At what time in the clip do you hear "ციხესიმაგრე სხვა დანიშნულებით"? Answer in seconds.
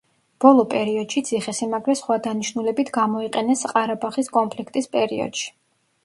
1.25-2.89